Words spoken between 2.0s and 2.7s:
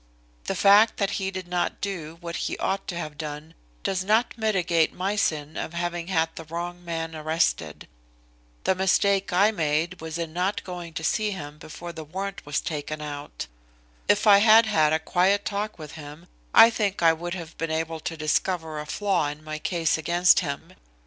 what he